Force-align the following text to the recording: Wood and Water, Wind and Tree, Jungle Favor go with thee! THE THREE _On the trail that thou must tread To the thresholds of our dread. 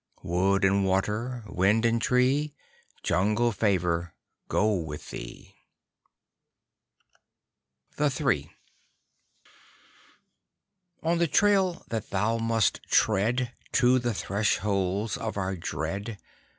Wood 0.23 0.65
and 0.65 0.83
Water, 0.83 1.43
Wind 1.45 1.85
and 1.85 2.01
Tree, 2.01 2.55
Jungle 3.03 3.51
Favor 3.51 4.15
go 4.47 4.73
with 4.73 5.11
thee! 5.11 5.53
THE 7.97 8.09
THREE 8.09 8.49
_On 11.03 11.19
the 11.19 11.27
trail 11.27 11.85
that 11.89 12.09
thou 12.09 12.39
must 12.39 12.81
tread 12.89 13.53
To 13.73 13.99
the 13.99 14.15
thresholds 14.15 15.17
of 15.17 15.37
our 15.37 15.55
dread. 15.55 16.17